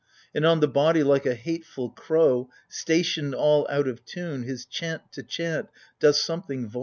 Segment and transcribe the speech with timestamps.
[0.33, 2.49] And on the body, like a hateful crow.
[2.67, 6.79] Stationed, all out of tune, his chant to chant Doth something vaunt